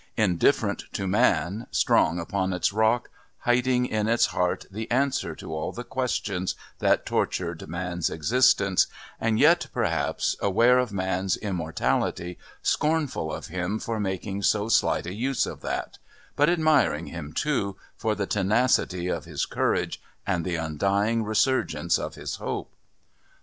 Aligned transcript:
Indifferent 0.17 0.85
to 0.93 1.05
man, 1.05 1.67
strong 1.69 2.19
upon 2.19 2.53
its 2.53 2.73
rock, 2.73 3.11
hiding 3.41 3.85
in 3.85 4.07
its 4.07 4.25
heart 4.25 4.65
the 4.71 4.89
answer 4.89 5.35
to 5.35 5.53
all 5.53 5.71
the 5.71 5.83
questions 5.83 6.55
that 6.79 7.05
tortured 7.05 7.67
man's 7.67 8.09
existence 8.09 8.87
and 9.19 9.37
yet, 9.37 9.67
perhaps, 9.71 10.35
aware 10.39 10.79
of 10.79 10.91
man's 10.91 11.37
immortality, 11.37 12.39
scornful 12.63 13.31
of 13.31 13.45
him 13.49 13.77
for 13.77 13.99
making 13.99 14.41
so 14.41 14.69
slight 14.69 15.05
a 15.05 15.13
use 15.13 15.45
of 15.45 15.61
that 15.61 15.99
but 16.35 16.49
admiring 16.49 17.05
him, 17.05 17.31
too, 17.31 17.77
for 17.95 18.15
the 18.15 18.25
tenacity 18.25 19.05
of 19.07 19.25
his 19.25 19.45
courage 19.45 20.01
and 20.25 20.43
the 20.43 20.55
undying 20.55 21.23
resurgence 21.23 21.99
of 21.99 22.15
his 22.15 22.37
hope. 22.37 22.73